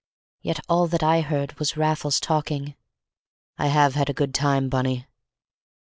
[0.41, 2.73] Yet all that I heard was Raffles talking.
[3.59, 5.05] "I have had a good time, Bunny."